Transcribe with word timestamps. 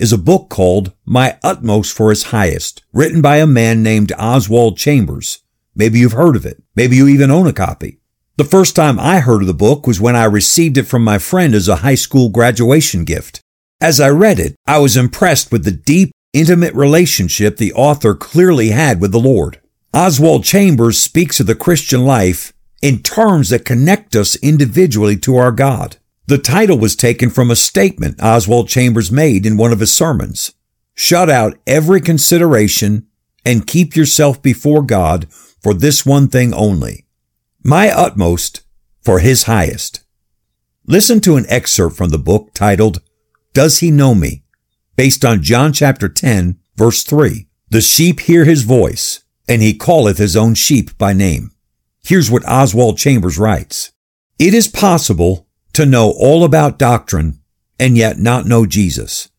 is 0.00 0.12
a 0.14 0.18
book 0.18 0.48
called 0.48 0.92
My 1.04 1.38
Utmost 1.42 1.94
for 1.94 2.08
His 2.08 2.24
Highest, 2.24 2.82
written 2.90 3.20
by 3.20 3.36
a 3.36 3.46
man 3.46 3.82
named 3.82 4.12
Oswald 4.18 4.78
Chambers. 4.78 5.42
Maybe 5.74 5.98
you've 5.98 6.12
heard 6.12 6.36
of 6.36 6.46
it. 6.46 6.62
Maybe 6.74 6.96
you 6.96 7.06
even 7.06 7.30
own 7.30 7.46
a 7.46 7.52
copy. 7.52 7.98
The 8.38 8.44
first 8.44 8.74
time 8.74 8.98
I 8.98 9.20
heard 9.20 9.42
of 9.42 9.46
the 9.46 9.52
book 9.52 9.86
was 9.86 10.00
when 10.00 10.16
I 10.16 10.24
received 10.24 10.78
it 10.78 10.84
from 10.84 11.04
my 11.04 11.18
friend 11.18 11.54
as 11.54 11.68
a 11.68 11.76
high 11.76 11.96
school 11.96 12.30
graduation 12.30 13.04
gift. 13.04 13.42
As 13.78 14.00
I 14.00 14.08
read 14.08 14.38
it, 14.38 14.56
I 14.66 14.78
was 14.78 14.96
impressed 14.96 15.52
with 15.52 15.64
the 15.64 15.70
deep, 15.70 16.12
intimate 16.32 16.74
relationship 16.74 17.58
the 17.58 17.74
author 17.74 18.14
clearly 18.14 18.70
had 18.70 19.02
with 19.02 19.12
the 19.12 19.20
Lord. 19.20 19.60
Oswald 19.92 20.44
Chambers 20.44 20.98
speaks 20.98 21.40
of 21.40 21.46
the 21.46 21.54
Christian 21.54 22.06
life 22.06 22.54
in 22.80 23.02
terms 23.02 23.50
that 23.50 23.66
connect 23.66 24.16
us 24.16 24.36
individually 24.36 25.18
to 25.18 25.36
our 25.36 25.52
God. 25.52 25.98
The 26.30 26.38
title 26.38 26.78
was 26.78 26.94
taken 26.94 27.28
from 27.28 27.50
a 27.50 27.56
statement 27.56 28.22
Oswald 28.22 28.68
Chambers 28.68 29.10
made 29.10 29.44
in 29.44 29.56
one 29.56 29.72
of 29.72 29.80
his 29.80 29.92
sermons. 29.92 30.52
Shut 30.94 31.28
out 31.28 31.58
every 31.66 32.00
consideration 32.00 33.08
and 33.44 33.66
keep 33.66 33.96
yourself 33.96 34.40
before 34.40 34.82
God 34.82 35.26
for 35.60 35.74
this 35.74 36.06
one 36.06 36.28
thing 36.28 36.54
only. 36.54 37.04
My 37.64 37.90
utmost 37.90 38.62
for 39.02 39.18
his 39.18 39.42
highest. 39.42 40.04
Listen 40.86 41.18
to 41.22 41.34
an 41.34 41.46
excerpt 41.48 41.96
from 41.96 42.10
the 42.10 42.16
book 42.16 42.54
titled, 42.54 43.02
Does 43.52 43.80
He 43.80 43.90
Know 43.90 44.14
Me? 44.14 44.44
based 44.94 45.24
on 45.24 45.42
John 45.42 45.72
chapter 45.72 46.08
10, 46.08 46.60
verse 46.76 47.02
3. 47.02 47.48
The 47.70 47.80
sheep 47.80 48.20
hear 48.20 48.44
his 48.44 48.62
voice, 48.62 49.24
and 49.48 49.62
he 49.62 49.74
calleth 49.74 50.18
his 50.18 50.36
own 50.36 50.54
sheep 50.54 50.96
by 50.96 51.12
name. 51.12 51.50
Here's 52.04 52.30
what 52.30 52.48
Oswald 52.48 52.98
Chambers 52.98 53.36
writes. 53.36 53.90
It 54.38 54.54
is 54.54 54.68
possible 54.68 55.48
to 55.80 55.86
know 55.86 56.10
all 56.10 56.44
about 56.44 56.78
doctrine 56.78 57.40
and 57.78 57.96
yet 57.96 58.18
not 58.18 58.44
know 58.44 58.66
Jesus. 58.66 59.30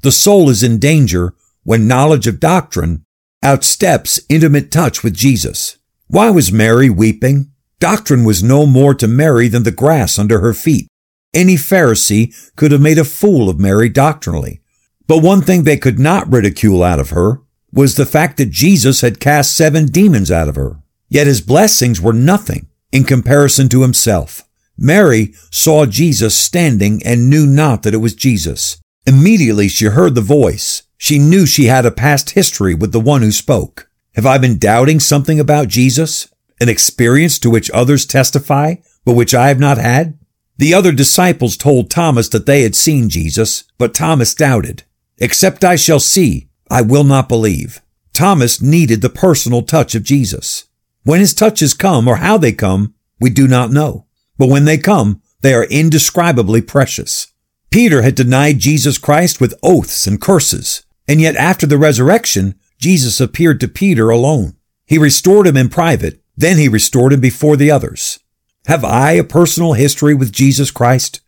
The 0.00 0.10
soul 0.10 0.48
is 0.48 0.62
in 0.62 0.78
danger 0.78 1.34
when 1.64 1.86
knowledge 1.86 2.26
of 2.26 2.40
doctrine 2.40 3.04
outsteps 3.42 4.18
intimate 4.30 4.70
touch 4.70 5.04
with 5.04 5.14
Jesus. 5.14 5.76
Why 6.06 6.30
was 6.30 6.50
Mary 6.50 6.88
weeping? 6.88 7.52
Doctrine 7.78 8.24
was 8.24 8.42
no 8.42 8.64
more 8.64 8.94
to 8.94 9.06
Mary 9.06 9.48
than 9.48 9.64
the 9.64 9.70
grass 9.70 10.18
under 10.18 10.40
her 10.40 10.54
feet. 10.54 10.88
Any 11.34 11.56
Pharisee 11.56 12.34
could 12.56 12.72
have 12.72 12.80
made 12.80 12.98
a 12.98 13.04
fool 13.04 13.50
of 13.50 13.60
Mary 13.60 13.90
doctrinally. 13.90 14.62
But 15.06 15.18
one 15.18 15.42
thing 15.42 15.64
they 15.64 15.76
could 15.76 15.98
not 15.98 16.32
ridicule 16.32 16.82
out 16.82 17.00
of 17.00 17.10
her 17.10 17.42
was 17.70 17.96
the 17.96 18.06
fact 18.06 18.38
that 18.38 18.50
Jesus 18.50 19.02
had 19.02 19.20
cast 19.20 19.54
seven 19.54 19.86
demons 19.86 20.30
out 20.30 20.48
of 20.48 20.56
her. 20.56 20.80
Yet 21.10 21.26
his 21.26 21.42
blessings 21.42 22.00
were 22.00 22.14
nothing 22.14 22.68
in 22.92 23.04
comparison 23.04 23.68
to 23.68 23.82
himself. 23.82 24.48
Mary 24.82 25.32
saw 25.48 25.86
Jesus 25.86 26.34
standing 26.34 27.00
and 27.04 27.30
knew 27.30 27.46
not 27.46 27.84
that 27.84 27.94
it 27.94 27.98
was 27.98 28.16
Jesus. 28.16 28.78
Immediately 29.06 29.68
she 29.68 29.84
heard 29.84 30.16
the 30.16 30.20
voice. 30.20 30.82
She 30.98 31.20
knew 31.20 31.46
she 31.46 31.66
had 31.66 31.86
a 31.86 31.92
past 31.92 32.30
history 32.30 32.74
with 32.74 32.90
the 32.90 32.98
one 32.98 33.22
who 33.22 33.30
spoke. 33.30 33.88
Have 34.16 34.26
I 34.26 34.38
been 34.38 34.58
doubting 34.58 34.98
something 34.98 35.38
about 35.38 35.68
Jesus? 35.68 36.28
An 36.60 36.68
experience 36.68 37.38
to 37.38 37.50
which 37.50 37.70
others 37.70 38.04
testify, 38.04 38.74
but 39.04 39.14
which 39.14 39.36
I 39.36 39.48
have 39.48 39.60
not 39.60 39.78
had? 39.78 40.18
The 40.58 40.74
other 40.74 40.90
disciples 40.90 41.56
told 41.56 41.88
Thomas 41.88 42.28
that 42.30 42.46
they 42.46 42.62
had 42.62 42.74
seen 42.74 43.08
Jesus, 43.08 43.62
but 43.78 43.94
Thomas 43.94 44.34
doubted. 44.34 44.82
Except 45.18 45.64
I 45.64 45.76
shall 45.76 46.00
see, 46.00 46.48
I 46.68 46.82
will 46.82 47.04
not 47.04 47.28
believe. 47.28 47.80
Thomas 48.12 48.60
needed 48.60 49.00
the 49.00 49.08
personal 49.08 49.62
touch 49.62 49.94
of 49.94 50.02
Jesus. 50.02 50.64
When 51.04 51.20
his 51.20 51.34
touches 51.34 51.72
come 51.72 52.08
or 52.08 52.16
how 52.16 52.36
they 52.36 52.52
come, 52.52 52.94
we 53.20 53.30
do 53.30 53.46
not 53.46 53.70
know. 53.70 54.06
But 54.42 54.48
when 54.48 54.64
they 54.64 54.76
come, 54.76 55.22
they 55.42 55.54
are 55.54 55.66
indescribably 55.66 56.62
precious. 56.62 57.28
Peter 57.70 58.02
had 58.02 58.16
denied 58.16 58.58
Jesus 58.58 58.98
Christ 58.98 59.40
with 59.40 59.54
oaths 59.62 60.04
and 60.04 60.20
curses, 60.20 60.82
and 61.06 61.20
yet 61.20 61.36
after 61.36 61.64
the 61.64 61.78
resurrection, 61.78 62.56
Jesus 62.76 63.20
appeared 63.20 63.60
to 63.60 63.68
Peter 63.68 64.10
alone. 64.10 64.56
He 64.84 64.98
restored 64.98 65.46
him 65.46 65.56
in 65.56 65.68
private, 65.68 66.20
then 66.36 66.58
he 66.58 66.66
restored 66.66 67.12
him 67.12 67.20
before 67.20 67.56
the 67.56 67.70
others. 67.70 68.18
Have 68.66 68.84
I 68.84 69.12
a 69.12 69.22
personal 69.22 69.74
history 69.74 70.12
with 70.12 70.32
Jesus 70.32 70.72
Christ? 70.72 71.20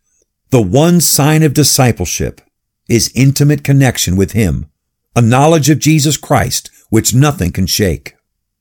The 0.49 0.61
one 0.61 0.99
sign 0.99 1.41
of 1.41 1.53
discipleship 1.53 2.41
is 2.89 3.13
intimate 3.15 3.63
connection 3.63 4.17
with 4.17 4.33
him, 4.33 4.69
a 5.15 5.21
knowledge 5.21 5.69
of 5.69 5.79
Jesus 5.79 6.17
Christ 6.17 6.69
which 6.89 7.15
nothing 7.15 7.53
can 7.53 7.65
shake. 7.65 8.17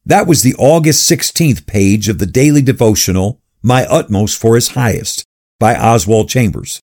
That 0.07 0.29
was 0.29 0.45
the 0.45 0.55
August 0.59 1.11
16th 1.11 1.67
page 1.67 2.09
of 2.09 2.21
the 2.21 2.27
daily 2.27 2.63
devotional 2.63 3.41
my 3.65 3.87
Utmost 3.87 4.39
for 4.39 4.57
His 4.57 4.69
Highest 4.69 5.25
by 5.59 5.75
Oswald 5.75 6.29
Chambers. 6.29 6.81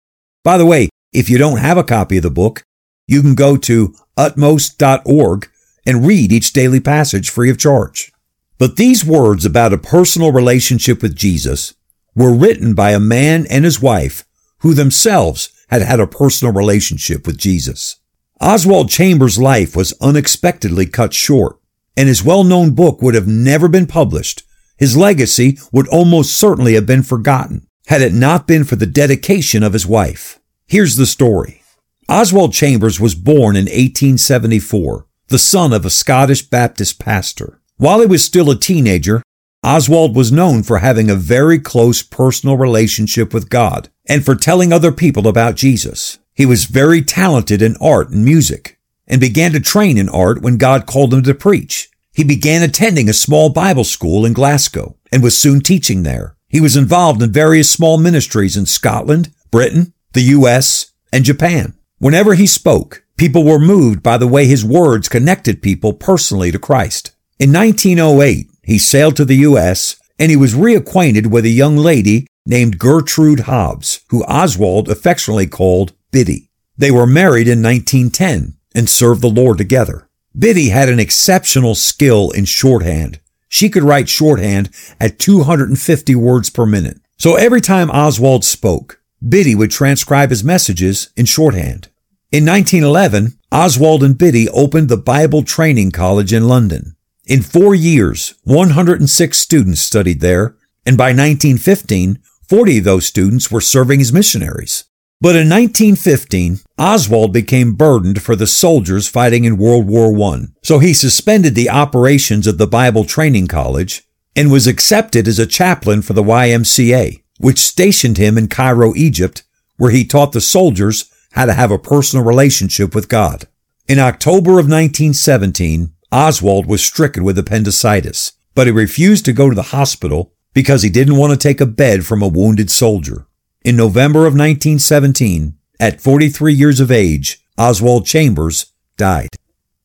By 0.43 0.59
the 0.59 0.65
way, 0.65 0.89
if 1.11 1.27
you 1.27 1.39
don't 1.39 1.57
have 1.57 1.77
a 1.77 1.83
copy 1.83 2.17
of 2.17 2.23
the 2.23 2.29
book, 2.29 2.61
you 3.07 3.23
can 3.23 3.33
go 3.33 3.57
to 3.57 3.95
utmost.org 4.15 5.49
and 5.87 6.05
read 6.05 6.31
each 6.31 6.53
daily 6.53 6.79
passage 6.79 7.31
free 7.31 7.49
of 7.49 7.57
charge. 7.57 8.11
But 8.59 8.75
these 8.75 9.03
words 9.03 9.43
about 9.43 9.73
a 9.73 9.79
personal 9.79 10.31
relationship 10.31 11.01
with 11.01 11.15
Jesus 11.15 11.73
were 12.13 12.33
written 12.33 12.75
by 12.75 12.91
a 12.91 12.99
man 12.99 13.47
and 13.49 13.65
his 13.65 13.81
wife 13.81 14.23
who 14.59 14.75
themselves 14.75 15.49
had 15.69 15.81
had 15.81 15.99
a 15.99 16.05
personal 16.05 16.53
relationship 16.53 17.25
with 17.25 17.39
Jesus. 17.39 17.95
Oswald 18.39 18.89
Chambers' 18.89 19.39
life 19.39 19.75
was 19.75 19.93
unexpectedly 19.99 20.85
cut 20.85 21.11
short, 21.11 21.57
and 21.95 22.07
his 22.07 22.23
well-known 22.23 22.75
book 22.75 23.01
would 23.01 23.15
have 23.15 23.27
never 23.27 23.67
been 23.67 23.87
published 23.87 24.43
his 24.77 24.95
legacy 24.95 25.57
would 25.71 25.87
almost 25.87 26.37
certainly 26.37 26.73
have 26.75 26.85
been 26.85 27.03
forgotten 27.03 27.67
had 27.87 28.01
it 28.01 28.13
not 28.13 28.47
been 28.47 28.63
for 28.63 28.75
the 28.75 28.85
dedication 28.85 29.63
of 29.63 29.73
his 29.73 29.87
wife. 29.87 30.39
Here's 30.67 30.97
the 30.97 31.05
story. 31.05 31.63
Oswald 32.09 32.53
Chambers 32.53 32.99
was 32.99 33.15
born 33.15 33.55
in 33.55 33.65
1874, 33.65 35.05
the 35.27 35.39
son 35.39 35.73
of 35.73 35.85
a 35.85 35.89
Scottish 35.89 36.41
Baptist 36.43 36.99
pastor. 36.99 37.59
While 37.77 38.01
he 38.01 38.05
was 38.05 38.23
still 38.23 38.49
a 38.49 38.57
teenager, 38.57 39.23
Oswald 39.63 40.15
was 40.15 40.31
known 40.31 40.63
for 40.63 40.79
having 40.79 41.09
a 41.09 41.15
very 41.15 41.59
close 41.59 42.01
personal 42.01 42.57
relationship 42.57 43.33
with 43.33 43.49
God 43.49 43.89
and 44.05 44.23
for 44.23 44.35
telling 44.35 44.71
other 44.71 44.91
people 44.91 45.27
about 45.27 45.55
Jesus. 45.55 46.19
He 46.33 46.45
was 46.45 46.65
very 46.65 47.01
talented 47.01 47.61
in 47.61 47.75
art 47.81 48.09
and 48.09 48.23
music 48.23 48.79
and 49.07 49.19
began 49.19 49.51
to 49.53 49.59
train 49.59 49.97
in 49.97 50.09
art 50.09 50.41
when 50.41 50.57
God 50.57 50.85
called 50.85 51.13
him 51.13 51.23
to 51.23 51.33
preach. 51.33 51.89
He 52.17 52.23
began 52.23 52.63
attending 52.63 53.07
a 53.07 53.13
small 53.13 53.49
Bible 53.49 53.83
school 53.83 54.25
in 54.25 54.33
Glasgow 54.33 54.97
and 55.11 55.21
was 55.21 55.37
soon 55.37 55.61
teaching 55.61 56.01
there. 56.01 56.35
He 56.47 56.59
was 56.59 56.75
involved 56.75 57.21
in 57.21 57.31
various 57.31 57.69
small 57.69 57.99
ministries 57.99 58.57
in 58.57 58.65
Scotland, 58.65 59.31
Britain, 59.51 59.93
the 60.13 60.21
U.S., 60.21 60.93
and 61.13 61.23
Japan. 61.23 61.75
Whenever 61.99 62.33
he 62.33 62.47
spoke, 62.47 63.03
people 63.17 63.43
were 63.43 63.59
moved 63.59 64.01
by 64.01 64.17
the 64.17 64.25
way 64.25 64.47
his 64.47 64.65
words 64.65 65.07
connected 65.07 65.61
people 65.61 65.93
personally 65.93 66.51
to 66.51 66.57
Christ. 66.57 67.11
In 67.37 67.53
1908, 67.53 68.49
he 68.63 68.79
sailed 68.79 69.15
to 69.17 69.25
the 69.25 69.35
U.S. 69.49 69.97
and 70.17 70.31
he 70.31 70.35
was 70.35 70.55
reacquainted 70.55 71.27
with 71.27 71.45
a 71.45 71.49
young 71.49 71.77
lady 71.77 72.25
named 72.47 72.79
Gertrude 72.79 73.41
Hobbs, 73.41 73.99
who 74.09 74.23
Oswald 74.23 74.89
affectionately 74.89 75.45
called 75.45 75.93
Biddy. 76.11 76.49
They 76.75 76.89
were 76.89 77.05
married 77.05 77.47
in 77.47 77.61
1910 77.61 78.57
and 78.73 78.89
served 78.89 79.21
the 79.21 79.29
Lord 79.29 79.59
together. 79.59 80.06
Biddy 80.37 80.69
had 80.69 80.87
an 80.87 80.99
exceptional 80.99 81.73
skill 81.73 82.29
in 82.29 82.45
shorthand. 82.45 83.19
She 83.49 83.69
could 83.69 83.83
write 83.83 84.07
shorthand 84.07 84.69
at 84.99 85.17
250 85.17 86.15
words 86.15 86.49
per 86.51 86.65
minute. 86.65 86.99
So 87.17 87.35
every 87.35 87.61
time 87.61 87.89
Oswald 87.89 88.45
spoke, 88.45 89.01
Biddy 89.27 89.55
would 89.55 89.71
transcribe 89.71 90.29
his 90.29 90.43
messages 90.43 91.09
in 91.15 91.25
shorthand. 91.25 91.87
In 92.31 92.45
1911, 92.45 93.39
Oswald 93.51 94.03
and 94.03 94.17
Biddy 94.17 94.47
opened 94.49 94.89
the 94.89 94.97
Bible 94.97 95.41
Training 95.41 95.91
College 95.91 96.33
in 96.33 96.47
London. 96.47 96.95
In 97.25 97.41
four 97.41 97.73
years, 97.73 98.35
106 98.43 99.37
students 99.37 99.81
studied 99.81 100.19
there, 100.19 100.55
and 100.85 100.97
by 100.97 101.05
1915, 101.05 102.19
40 102.47 102.77
of 102.77 102.83
those 102.83 103.05
students 103.07 103.49
were 103.49 103.61
serving 103.61 104.01
as 104.01 104.13
missionaries. 104.13 104.83
But 105.19 105.35
in 105.35 105.49
1915, 105.49 106.59
Oswald 106.77 107.33
became 107.33 107.73
burdened 107.73 108.21
for 108.21 108.35
the 108.35 108.45
soldiers 108.45 109.07
fighting 109.07 109.45
in 109.45 109.57
World 109.57 109.87
War 109.87 110.15
I, 110.31 110.45
so 110.63 110.77
he 110.77 110.93
suspended 110.93 111.55
the 111.55 111.71
operations 111.71 112.45
of 112.45 112.59
the 112.59 112.67
Bible 112.67 113.03
Training 113.03 113.47
College 113.47 114.03
and 114.35 114.51
was 114.51 114.67
accepted 114.67 115.27
as 115.27 115.39
a 115.39 115.47
chaplain 115.47 116.03
for 116.03 116.13
the 116.13 116.21
YMCA, 116.21 117.23
which 117.39 117.57
stationed 117.57 118.17
him 118.17 118.37
in 118.37 118.47
Cairo, 118.47 118.93
Egypt, 118.95 119.43
where 119.77 119.89
he 119.89 120.05
taught 120.05 120.33
the 120.33 120.41
soldiers 120.41 121.11
how 121.31 121.45
to 121.45 121.53
have 121.53 121.71
a 121.71 121.79
personal 121.79 122.23
relationship 122.23 122.93
with 122.93 123.09
God. 123.09 123.47
In 123.87 123.97
October 123.99 124.51
of 124.51 124.69
1917, 124.69 125.93
Oswald 126.11 126.67
was 126.67 126.83
stricken 126.83 127.23
with 127.23 127.37
appendicitis, 127.37 128.33
but 128.53 128.67
he 128.67 128.71
refused 128.71 129.25
to 129.25 129.33
go 129.33 129.49
to 129.49 129.55
the 129.55 129.61
hospital 129.63 130.33
because 130.53 130.83
he 130.83 130.89
didn't 130.89 131.17
want 131.17 131.31
to 131.31 131.37
take 131.37 131.61
a 131.61 131.65
bed 131.65 132.05
from 132.05 132.21
a 132.21 132.27
wounded 132.27 132.69
soldier. 132.71 133.26
In 133.67 133.75
November 133.75 134.19
of 134.19 134.31
1917, 134.31 135.57
at 135.77 135.99
43 135.99 136.53
years 136.53 136.79
of 136.79 136.89
age, 136.89 137.45
Oswald 137.57 138.05
Chambers 138.05 138.67
died. 138.95 139.27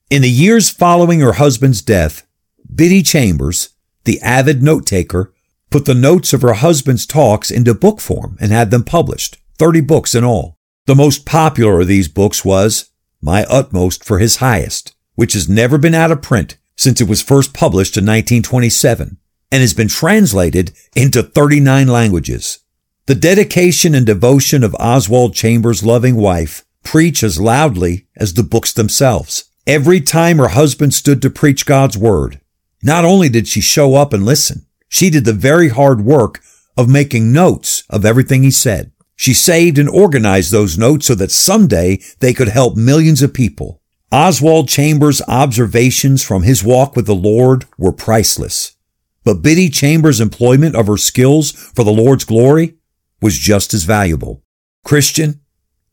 In 0.08 0.22
the 0.22 0.30
years 0.30 0.70
following 0.70 1.18
her 1.18 1.32
husband's 1.32 1.82
death, 1.82 2.24
Biddy 2.72 3.02
Chambers, 3.02 3.70
the 4.04 4.20
avid 4.20 4.62
note 4.62 4.86
taker, 4.86 5.34
put 5.68 5.84
the 5.84 5.94
notes 5.94 6.32
of 6.32 6.42
her 6.42 6.52
husband's 6.52 7.06
talks 7.06 7.50
into 7.50 7.74
book 7.74 8.00
form 8.00 8.38
and 8.40 8.52
had 8.52 8.70
them 8.70 8.84
published, 8.84 9.38
30 9.58 9.80
books 9.80 10.14
in 10.14 10.22
all. 10.22 10.60
The 10.86 10.94
most 10.94 11.26
popular 11.26 11.80
of 11.80 11.88
these 11.88 12.06
books 12.06 12.44
was 12.44 12.88
My 13.20 13.44
Utmost 13.46 14.04
for 14.04 14.20
His 14.20 14.36
Highest, 14.36 14.94
which 15.16 15.32
has 15.32 15.48
never 15.48 15.76
been 15.76 15.96
out 15.96 16.12
of 16.12 16.22
print 16.22 16.56
since 16.76 17.00
it 17.00 17.08
was 17.08 17.20
first 17.20 17.52
published 17.52 17.96
in 17.96 18.04
1927 18.04 19.18
and 19.50 19.60
has 19.60 19.74
been 19.74 19.88
translated 19.88 20.70
into 20.94 21.20
39 21.20 21.88
languages. 21.88 22.61
The 23.06 23.14
dedication 23.16 23.96
and 23.96 24.06
devotion 24.06 24.62
of 24.62 24.76
Oswald 24.78 25.34
Chambers' 25.34 25.82
loving 25.82 26.14
wife 26.14 26.64
preach 26.84 27.24
as 27.24 27.40
loudly 27.40 28.06
as 28.16 28.34
the 28.34 28.44
books 28.44 28.72
themselves. 28.72 29.46
Every 29.66 30.00
time 30.00 30.38
her 30.38 30.48
husband 30.48 30.94
stood 30.94 31.20
to 31.22 31.30
preach 31.30 31.66
God's 31.66 31.98
word, 31.98 32.40
not 32.80 33.04
only 33.04 33.28
did 33.28 33.48
she 33.48 33.60
show 33.60 33.96
up 33.96 34.12
and 34.12 34.24
listen, 34.24 34.66
she 34.88 35.10
did 35.10 35.24
the 35.24 35.32
very 35.32 35.70
hard 35.70 36.02
work 36.02 36.42
of 36.76 36.88
making 36.88 37.32
notes 37.32 37.82
of 37.90 38.04
everything 38.04 38.44
he 38.44 38.52
said. 38.52 38.92
She 39.16 39.34
saved 39.34 39.78
and 39.78 39.88
organized 39.88 40.52
those 40.52 40.78
notes 40.78 41.06
so 41.06 41.16
that 41.16 41.32
someday 41.32 41.98
they 42.20 42.32
could 42.32 42.48
help 42.48 42.76
millions 42.76 43.20
of 43.20 43.34
people. 43.34 43.82
Oswald 44.12 44.68
Chambers' 44.68 45.22
observations 45.26 46.22
from 46.22 46.44
his 46.44 46.62
walk 46.62 46.94
with 46.94 47.06
the 47.06 47.16
Lord 47.16 47.64
were 47.76 47.92
priceless. 47.92 48.76
But 49.24 49.42
Biddy 49.42 49.70
Chambers' 49.70 50.20
employment 50.20 50.76
of 50.76 50.86
her 50.86 50.96
skills 50.96 51.50
for 51.50 51.84
the 51.84 51.90
Lord's 51.90 52.24
glory 52.24 52.76
was 53.22 53.38
just 53.38 53.72
as 53.72 53.84
valuable. 53.84 54.42
Christian, 54.84 55.40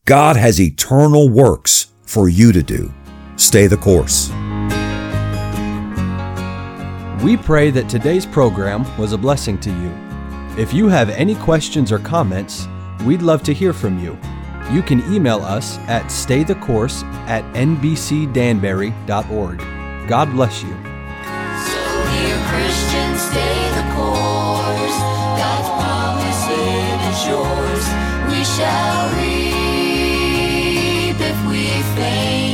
God 0.04 0.36
has 0.36 0.60
eternal 0.60 1.30
works 1.30 1.92
for 2.02 2.28
you 2.28 2.52
to 2.52 2.62
do. 2.62 2.92
Stay 3.36 3.66
the 3.66 3.78
course. 3.78 4.28
We 7.24 7.36
pray 7.36 7.70
that 7.70 7.88
today's 7.88 8.26
program 8.26 8.84
was 8.98 9.12
a 9.12 9.18
blessing 9.18 9.58
to 9.60 9.70
you. 9.70 9.92
If 10.60 10.74
you 10.74 10.88
have 10.88 11.08
any 11.08 11.36
questions 11.36 11.92
or 11.92 12.00
comments, 12.00 12.66
we'd 13.06 13.22
love 13.22 13.42
to 13.44 13.54
hear 13.54 13.72
from 13.72 13.98
you 13.98 14.18
you 14.72 14.82
can 14.82 15.00
email 15.12 15.42
us 15.42 15.78
at 15.88 16.04
staythecourse 16.04 17.02
at 17.26 17.42
nbcdanbury.org. 17.54 19.58
God 20.08 20.30
bless 20.32 20.62
you. 20.62 20.70
So, 20.70 20.76
dear 22.10 22.38
Christian, 22.48 23.16
stay 23.16 23.59
shall 28.60 29.08
reap 29.16 30.40
if 31.30 31.38
we 31.48 31.64
faint. 31.96 32.49